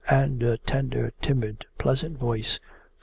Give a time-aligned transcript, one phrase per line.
[0.09, 2.59] And a tender, timid, pleasant voice.